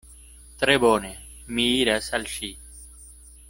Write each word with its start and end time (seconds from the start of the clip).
Tre 0.61 0.77
bone, 0.85 1.11
mi 1.57 1.67
iras 1.83 2.11
al 2.19 2.29
ŝi. 2.35 2.53